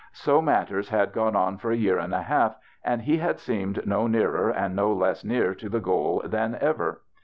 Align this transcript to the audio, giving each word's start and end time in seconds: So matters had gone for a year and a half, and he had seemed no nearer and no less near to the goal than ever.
So 0.13 0.41
matters 0.41 0.89
had 0.89 1.11
gone 1.13 1.59
for 1.59 1.69
a 1.69 1.75
year 1.75 1.99
and 1.99 2.11
a 2.11 2.23
half, 2.23 2.55
and 2.83 3.03
he 3.03 3.17
had 3.17 3.37
seemed 3.37 3.85
no 3.85 4.07
nearer 4.07 4.49
and 4.49 4.75
no 4.75 4.91
less 4.93 5.23
near 5.23 5.53
to 5.53 5.69
the 5.69 5.79
goal 5.79 6.23
than 6.25 6.57
ever. 6.59 7.01